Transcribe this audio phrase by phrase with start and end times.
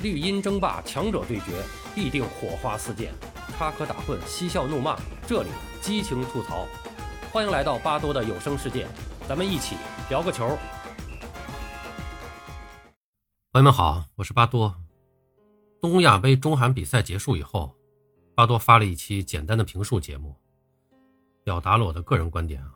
[0.00, 1.60] 绿茵争霸，强者对决，
[1.92, 3.12] 必定火花四溅，
[3.56, 5.48] 插科打诨，嬉笑怒骂，这里
[5.80, 6.68] 激情吐槽。
[7.32, 8.86] 欢迎来到巴多的有声世界，
[9.28, 9.74] 咱们一起
[10.08, 10.56] 聊个球。
[13.50, 14.72] 朋友们好，我是巴多。
[15.82, 17.74] 东亚杯中韩比赛结束以后，
[18.36, 20.32] 巴多发了一期简单的评述节目，
[21.42, 22.70] 表达了我的个人观点啊，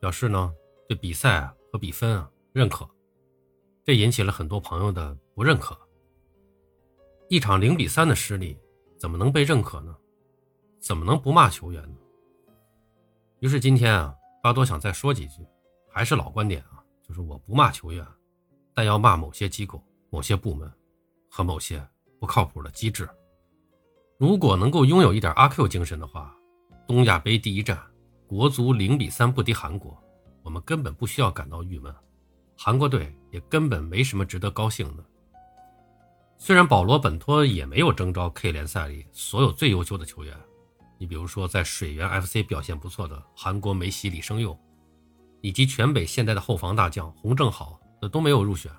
[0.00, 0.52] 表示呢
[0.88, 2.84] 对比赛啊和比分啊认可，
[3.84, 5.78] 这引起了很多朋友的不认可。
[7.28, 8.56] 一场零比三的失利，
[8.98, 9.96] 怎么能被认可呢？
[10.78, 11.96] 怎么能不骂球员呢？
[13.40, 15.42] 于是今天啊，巴多想再说几句，
[15.90, 18.06] 还是老观点啊，就是我不骂球员，
[18.74, 20.70] 但要骂某些机构、某些部门
[21.30, 21.82] 和某些
[22.20, 23.08] 不靠谱的机制。
[24.18, 26.36] 如果能够拥有一点阿 Q 精神的话，
[26.86, 27.80] 东亚杯第一战，
[28.26, 29.98] 国足零比三不敌韩国，
[30.42, 31.92] 我们根本不需要感到郁闷，
[32.54, 35.04] 韩国队也根本没什么值得高兴的。
[36.36, 40.36] 虽然保罗·本托也没有征召 K 联赛里所有最优秀的球员，
[40.98, 44.58] 你比如说在水源 FC 表现不错的韩国梅西李胜佑，
[45.40, 48.70] 以及全北现代的后防大将洪正豪的都没有入选，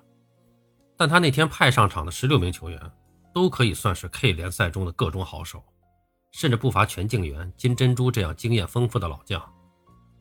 [0.96, 2.80] 但他那天派上场的十六名球员，
[3.34, 5.64] 都可以算是 K 联赛中的各中好手，
[6.32, 9.42] 甚至不乏全敬元、金珍珠这样经验丰富的老将，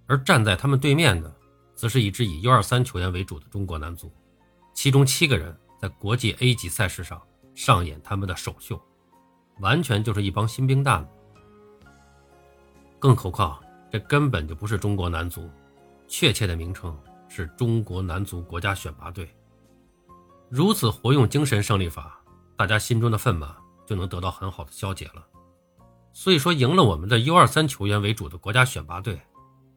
[0.06, 1.30] 而站在他们对面的，
[1.74, 4.10] 则是一支以 U23 球员为主的中国男足，
[4.72, 5.54] 其中七个人
[5.84, 7.20] 在国际 A 级赛事上。
[7.54, 8.80] 上演他们的首秀，
[9.60, 11.10] 完全就是一帮新兵蛋子。
[12.98, 15.48] 更何况，这根本就不是中国男足，
[16.08, 19.28] 确切的名称是中国男足国家选拔队。
[20.48, 22.18] 如此活用精神胜利法，
[22.56, 23.54] 大家心中的愤懑
[23.86, 25.24] 就能得到很好的消解了。
[26.14, 29.20] 所以说，赢了我们的 U23 球员为主的国家选拔队，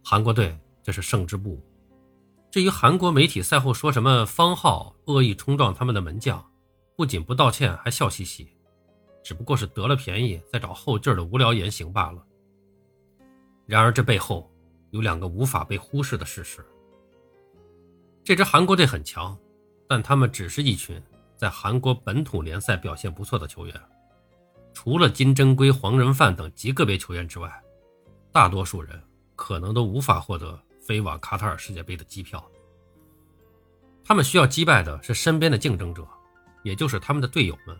[0.03, 1.63] 韩国队这是胜之不武。
[2.49, 6.43] 至于韩国媒体赛后说什么方浩恶意冲撞他们的门将，
[6.95, 8.47] 不仅不道歉，还笑嘻嘻，
[9.23, 12.23] 只不过是得了便宜再找后劲的无聊言行罢了。
[13.65, 14.49] 然而这背后
[14.91, 16.65] 有两个无法被忽视的事实：
[18.23, 19.37] 这支韩国队很强，
[19.87, 21.01] 但他们只是一群
[21.35, 23.75] 在韩国本土联赛表现不错的球员，
[24.73, 27.61] 除了金珍圭、黄仁范等极个别球员之外，
[28.31, 28.99] 大多数人
[29.35, 32.43] 可能都无法获得飞往卡塔尔世界杯的机票。
[34.03, 36.07] 他们需要击败的是身边的竞争者。
[36.63, 37.77] 也就是他们的队友们，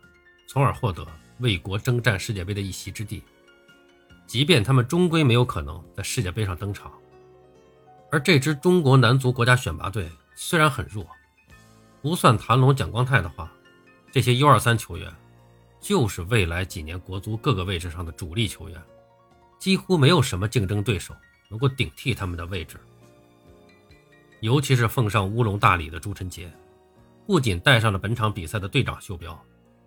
[0.47, 1.05] 从而获得
[1.39, 3.21] 为国征战世界杯的一席之地。
[4.25, 6.93] 即便他们终归没有可能在世界杯上登场，
[8.09, 11.05] 而这支中国男足国家选拔队虽然很弱，
[12.01, 13.51] 不算谭龙、蒋光太的话，
[14.09, 15.13] 这些 U23 球员
[15.81, 18.81] 就是未来几年国足各个位置上的主力球员，
[19.59, 21.13] 几乎没有什么竞争对手
[21.49, 22.77] 能够顶替他们的位置。
[24.41, 26.51] 尤其是奉上乌龙大礼的朱晨杰。
[27.25, 29.37] 不仅带上了本场比赛的队长袖标，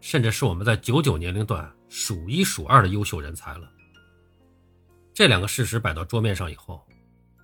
[0.00, 3.70] 甚至是我们在九九年龄段数一数二的优秀人才了。
[5.14, 6.86] 这两个事实摆到桌面上以后，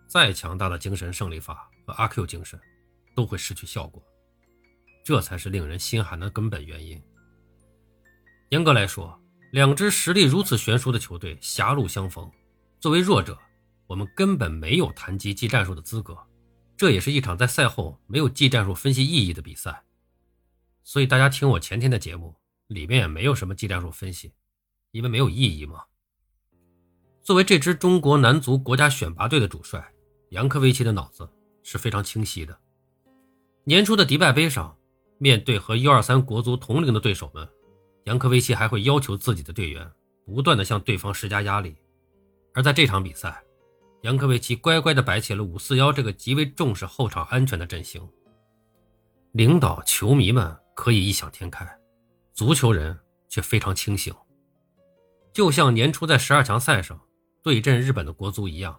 [0.06, 2.60] 再强大的精神胜利法和阿 Q 精神
[3.14, 4.02] 都会失去效果，
[5.02, 7.02] 这才是令人心寒的根本原因。
[8.50, 9.18] 严格来说，
[9.52, 12.30] 两支实力如此悬殊的球队狭路相逢，
[12.80, 13.38] 作为弱者，
[13.86, 16.16] 我们根本没有谈及技战术的资格。
[16.76, 19.82] 这也是一场在赛后没有技战术分析意义的比赛。
[20.84, 22.34] 所以大家听我前天的节目，
[22.68, 24.32] 里面也没有什么技战术分析，
[24.92, 25.82] 因为没有意义嘛。
[27.22, 29.84] 作为这支中国男足国家选拔队的主帅，
[30.28, 31.28] 杨科维奇的脑子
[31.62, 32.56] 是非常清晰的。
[33.64, 34.76] 年初的迪拜杯上，
[35.18, 37.48] 面对和 U23 国足同龄的对手们，
[38.04, 39.90] 杨科维奇还会要求自己的队员
[40.24, 41.74] 不断的向对方施加压力。
[42.54, 43.42] 而在这场比赛，
[44.06, 48.08] 杨科维奇乖乖地摆起了五四幺这个极为重视后场安全的阵型。
[49.32, 50.56] 领导、球迷们。
[50.76, 51.66] 可以异想天开，
[52.34, 52.94] 足球人
[53.30, 54.14] 却非常清醒。
[55.32, 57.00] 就像年初在十二强赛上
[57.42, 58.78] 对阵日本的国足一样，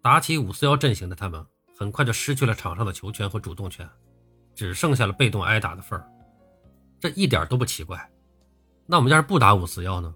[0.00, 1.44] 打起五四幺阵型的他们，
[1.78, 3.86] 很快就失去了场上的球权和主动权，
[4.54, 6.10] 只剩下了被动挨打的份儿。
[6.98, 8.10] 这一点都不奇怪。
[8.86, 10.14] 那我们要是不打五四幺呢？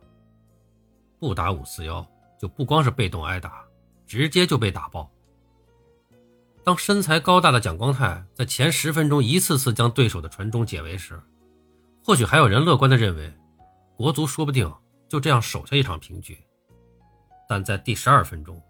[1.19, 2.03] 不打五四幺，
[2.41, 3.63] 就不光是被动挨打，
[4.11, 5.09] 直接就被打爆。
[6.65, 11.23] 当身材高大的蒋光太在前十分钟一次次将对手的传中解围时，
[12.05, 13.33] 或许还有人乐观地认为，
[13.97, 14.69] 国足说不定
[15.09, 16.37] 就这样守下一场平局。
[17.49, 18.61] 但在第十二分钟，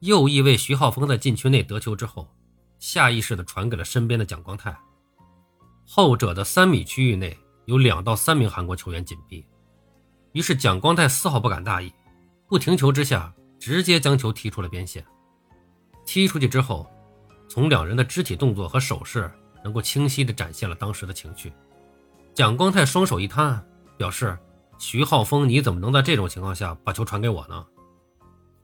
[0.00, 2.28] 右翼卫徐浩峰在禁区内得球之后，
[2.80, 4.76] 下意识地传给了身边的蒋光太，
[5.86, 9.46] 后者的三米区域内有两到三名韩国球员紧逼，
[10.32, 11.92] 于是蒋光太丝毫不敢大意，
[12.48, 13.32] 不停球之下
[13.62, 15.06] 直接将球踢出了边线。
[16.04, 16.84] 踢出去之后。
[17.48, 19.30] 从两人的肢体动作和手势，
[19.62, 21.52] 能够清晰地展现了当时的情绪。
[22.32, 23.62] 蒋光太双手一摊，
[23.98, 24.38] 表示
[24.80, 27.66] ：“徐浩峰，你怎么能在这种情况下把球传给我呢？”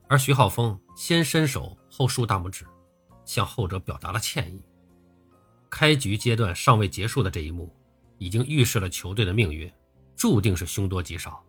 [0.09, 2.65] 而徐浩峰先伸手后竖大拇指，
[3.25, 4.59] 向后者表达了歉意。
[5.69, 7.71] 开局阶段尚未结束的这一幕，
[8.17, 9.71] 已经预示了球队的命运，
[10.15, 11.39] 注定是凶多吉少。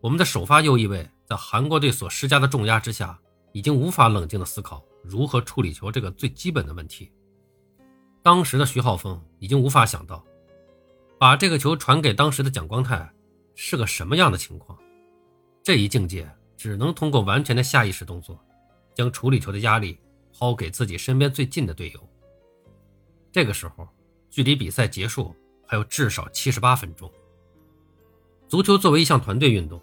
[0.00, 3.16] 我们的首发右翼位在韩国队所施加的重压之下，
[3.52, 7.08] 已经无法冷静地思考如何处理球这个最基本的问题。
[8.20, 10.24] 当时的徐浩峰已经无法想到，
[11.20, 13.08] 把这个球传给当时的蒋光太
[13.54, 14.76] 是个什么样的情况。
[15.62, 18.36] 这一境界只能通过完全的下意识动作，
[18.92, 20.00] 将处理球的压力
[20.36, 22.08] 抛给自己身边最近的队友。
[23.30, 23.88] 这个时候，
[24.30, 25.32] 距离比赛结束
[25.64, 27.08] 还有至少七十八分钟。
[28.48, 29.80] 足球作为一项团队运动。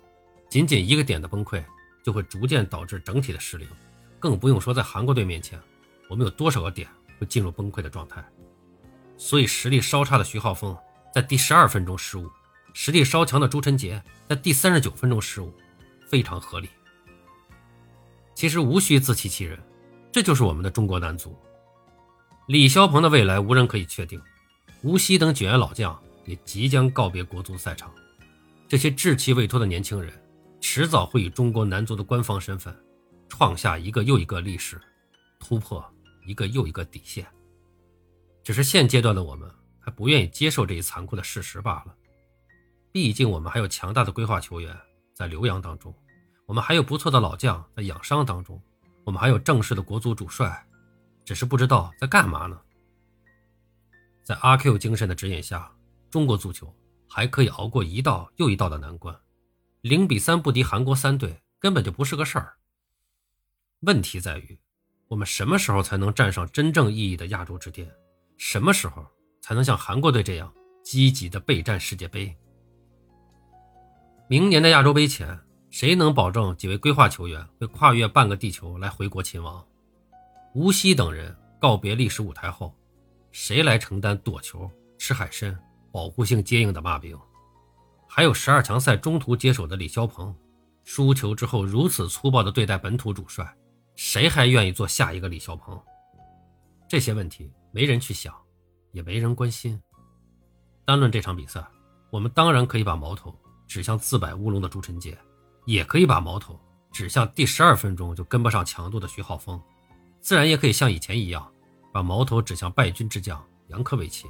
[0.50, 1.64] 仅仅一个点的崩溃，
[2.04, 3.68] 就会逐渐导致整体的失灵，
[4.20, 5.60] 更不用说在韩国队面前，
[6.10, 6.88] 我们有多少个点
[7.20, 8.24] 会进入崩溃的状态。
[9.18, 10.78] 所以实力稍差的徐浩峰
[11.14, 12.30] 在第十二分钟失误，
[12.74, 15.54] 实力稍强的朱晨杰在第三十九分钟失误，
[16.08, 16.70] 非常合理。
[18.34, 19.60] 其实无需自欺欺人，
[20.12, 21.36] 这就是我们的中国男足。
[22.48, 24.22] 李霄鹏的未来无人可以确定，
[24.82, 27.92] 吴曦等几员老将也即将告别国足赛场，
[28.70, 30.14] 这些稚气未脱的年轻人。
[30.69, 32.78] 迟早会以中国男足的官方身份，
[33.30, 34.78] 创下一个又一个历史，
[35.40, 35.84] 突破
[36.25, 37.25] 一个又一个底线。
[38.44, 39.50] 只是现阶段的我们
[39.80, 41.96] 还不愿意接受这一残酷的事实罢了。
[42.92, 44.78] 毕竟我们还有强大的规划球员
[45.14, 45.96] 在留洋当中，
[46.46, 48.62] 我们还有不错的老将在养伤当中，
[49.06, 50.68] 我们还有正式的国足主帅，
[51.24, 52.60] 只是不知道在干嘛呢。
[54.22, 55.72] 在阿 Q 精神的指引下，
[56.12, 56.75] 中国足球
[57.08, 59.18] 还可以熬过一道又一道的难关。
[59.81, 62.53] 零比三不敌韩国三队根本就不是个事儿。
[63.81, 64.57] 问题在于，
[65.07, 67.88] 我们什么时候才能站上真正意义的亚洲之巅？
[68.38, 69.06] 什么时候
[69.39, 70.51] 才能像韩国队这样
[70.83, 72.35] 积极的备战世界杯？
[74.27, 75.39] 明年的亚洲杯前，
[75.69, 79.65] 谁能保证几位规划球员会跨越半个地球来回国勤王？
[80.53, 82.75] 吴曦等人告别历史舞台后，
[83.31, 85.57] 谁来承担躲球、吃海参、
[85.91, 87.18] 保护性接应的骂名？
[88.18, 90.36] 还有十二强赛中途接手的李霄鹏，
[90.84, 93.56] 输球之后如此粗暴地对待本土主帅，
[93.96, 95.80] 谁还愿意做下一个李霄鹏？
[96.90, 98.34] 这些问题没人去想，
[98.92, 99.80] 也没人关心。
[100.84, 101.64] 单论这场比赛，
[102.10, 103.38] 我们当然可以把矛头
[103.68, 105.16] 指向自摆乌龙的朱晨杰，
[105.68, 106.60] 也可以把矛头
[106.92, 109.62] 指向第十二分钟就跟不上强度的徐浩峰，
[110.22, 111.48] 自然也可以像以前一样，
[111.94, 114.25] 把矛头指向败军之将杨科维奇。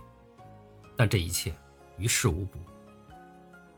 [0.98, 1.56] 但这一切
[1.98, 2.60] 于事无补。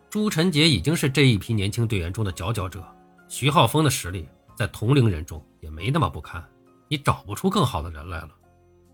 [0.10, 2.84] 朱晨杰已经是这一批年轻队员中的佼佼者，
[3.28, 6.44] 徐浩峰的实力在同龄人中也没那么不堪，
[6.88, 8.32] 你找不出更好的人来了。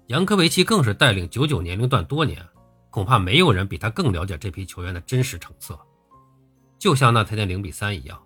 [0.08, 2.46] 杨科维奇更是带领九九年龄段多年，
[2.90, 5.80] 恐怕没有人比他更了解这批球员的真实成色。
[6.78, 8.22] 就像那天的零比三一样，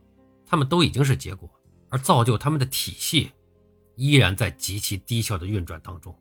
[0.47, 1.47] 他们都已经是结果，
[1.89, 3.31] 而造就他们的体系
[3.97, 6.17] 依然在极其低效的运转当中，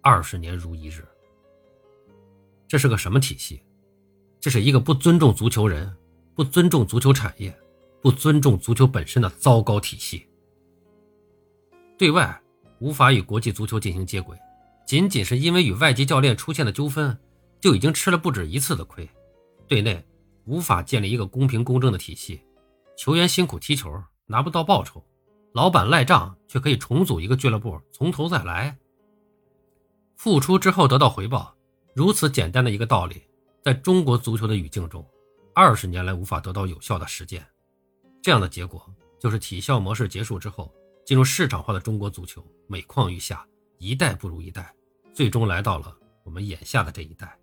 [0.00, 1.04] 二十年如一日。
[2.68, 3.60] 这是个什么体系？
[4.38, 5.92] 这是一个不尊重足球人。
[6.34, 7.56] 不尊重足球产业，
[8.02, 10.26] 不尊重足球本身的糟糕体系。
[11.96, 12.42] 对外
[12.80, 14.36] 无法与国际足球进行接轨，
[14.84, 17.16] 仅仅是因为与外籍教练出现的纠纷，
[17.60, 19.08] 就已经吃了不止一次的亏。
[19.68, 20.04] 对内
[20.44, 22.42] 无法建立一个公平公正的体系，
[22.96, 23.88] 球员辛苦踢球
[24.26, 25.02] 拿不到报酬，
[25.52, 28.76] 老板赖账却可以重组一个俱乐部从头再来。
[30.16, 31.54] 付出之后得到回报，
[31.94, 33.22] 如此简单的一个道理，
[33.62, 35.06] 在中国足球的语境中。
[35.54, 37.46] 二十年来无法得到有效的实践，
[38.20, 38.84] 这样的结果
[39.20, 40.74] 就是体校模式结束之后，
[41.06, 43.46] 进入市场化的中国足球每况愈下，
[43.78, 44.74] 一代不如一代，
[45.12, 47.38] 最终来到了我们眼下的这一代。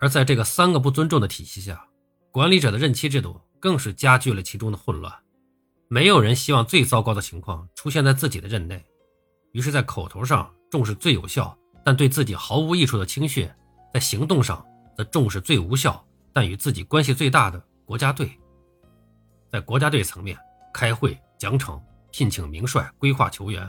[0.00, 1.86] 而在这个三个不尊重的体系下，
[2.30, 5.12] 管理者的任期制度更是加剧了其中的混乱。
[5.88, 8.82] 没有人希望最糟糕的情况出现在自己的任内，
[9.52, 13.46] 于是，在口头上重视最有效但对自己毫无益处的青训，
[13.92, 14.64] 在行动上
[14.96, 16.02] 则重视最无效。
[16.34, 18.28] 但与自己关系最大的国家队，
[19.48, 20.36] 在国家队层面
[20.72, 23.64] 开会奖惩、聘请名帅、规划球员；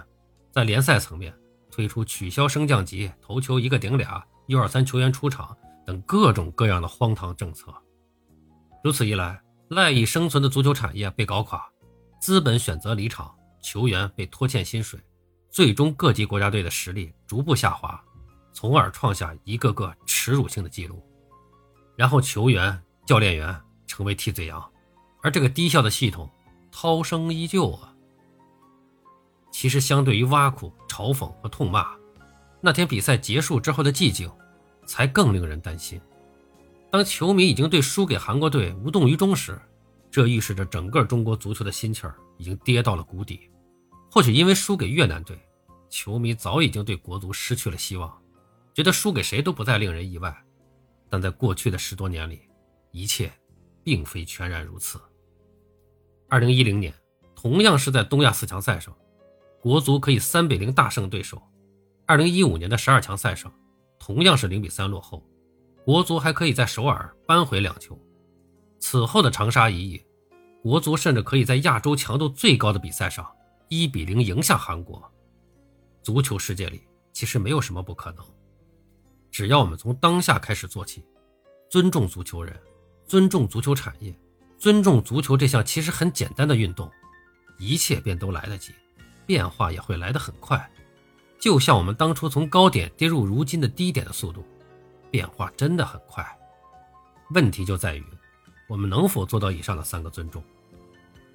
[0.52, 1.32] 在联赛层面
[1.70, 5.56] 推出取消升降级、头球一个顶俩、U 二三球员出场
[5.86, 7.72] 等各种各样的荒唐政策。
[8.84, 11.64] 如此一来，赖以生存的足球产业被搞垮，
[12.20, 13.32] 资本选择离场，
[13.62, 15.00] 球员被拖欠薪水，
[15.52, 18.04] 最终各级国家队的实力逐步下滑，
[18.54, 21.04] 从而创下一个个耻辱性的记录。
[21.96, 24.64] 然后球员、教练员成为替罪羊，
[25.22, 26.30] 而这个低效的系统
[26.72, 27.94] 涛声依旧啊。
[29.52, 31.88] 其实，相对于挖苦、嘲讽和痛骂，
[32.60, 34.30] 那天比赛结束之后的寂静，
[34.86, 36.00] 才更令人担心。
[36.92, 39.60] 当球迷已经对输给韩国队无动于衷时，
[40.12, 43.50] 这预示着整个中国足球的心气儿已经跌到了谷底。
[44.12, 45.38] 或许因为输给越南队，
[45.90, 48.14] 球迷早已经对国足失去了希望，
[48.74, 50.45] 觉得输给谁都不再令人意外。
[51.10, 52.42] 但在过去的十多年里，
[52.92, 53.32] 一切
[53.84, 55.00] 并非全然如此。
[56.28, 56.94] 二零一零年，
[57.36, 58.96] 同样是在东亚四强赛上，
[59.62, 61.38] 国足可以三比零大胜对手；
[62.06, 63.54] 二零一五年的十二强赛上，
[64.00, 65.24] 同样是零比三落后。
[65.84, 67.96] 国足还可以在首尔扳回两球，
[68.80, 70.04] 此后的长沙一役，
[70.64, 73.32] 国足甚至可以在亚洲强度最高的比赛上
[73.70, 75.04] 一比零赢下韩国。
[76.02, 76.82] 足球世界里
[77.14, 78.26] 其实没有什么不可能，
[79.36, 81.04] 只要我们从当下开始做起，
[81.70, 82.58] 尊重足球人，
[83.06, 84.18] 尊重足球产业，
[84.58, 86.90] 尊重足球这项其实很简单的运动，
[87.60, 88.72] 一切便都来得及，
[89.26, 90.72] 变化也会来得很快，
[91.38, 94.42] 就像我们当初从高点跌入如今的低点的速度。
[95.12, 96.26] 变化真的很快，
[97.32, 98.06] 问题就在于
[98.70, 100.42] 我们能否做到以上的三个尊重。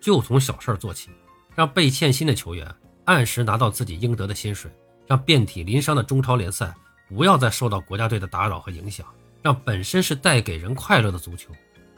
[0.00, 1.11] 就从小事儿做起，
[1.54, 4.71] 让被欠薪的球员按时拿到自己应得的薪水，
[5.07, 6.75] 让遍体鳞伤的中超联赛
[7.10, 9.04] 不要再受到国家队的打扰和影响，
[9.42, 11.52] 让本身是带给人快乐的足球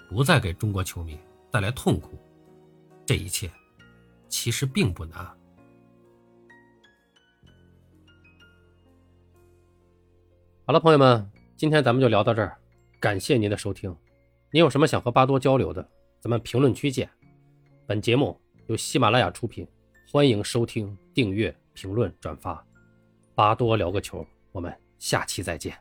[0.09, 1.19] 不再给中国球迷
[1.51, 2.19] 带来痛苦。
[3.05, 3.51] 这一切
[4.31, 5.23] 其实并不难。
[10.65, 11.31] 好了，朋友们。
[11.55, 12.59] 今天咱们就聊到这儿，
[12.99, 13.95] 感谢您的收听。
[14.51, 15.89] 您有什么想和巴多交流的，
[16.21, 17.09] 咱们评论区见。
[17.87, 19.65] 本节目由喜马拉雅出品，
[20.11, 22.67] 欢迎收听、订阅、评论、转发。
[23.37, 25.77] 巴多聊个球，我们下期再见。